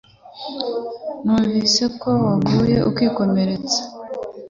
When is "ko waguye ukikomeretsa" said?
2.01-3.79